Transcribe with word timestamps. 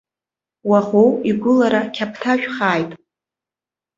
Уаӷоу 0.69 1.09
игәылара 1.29 1.81
қьаԥҭажәхааит. 1.95 2.91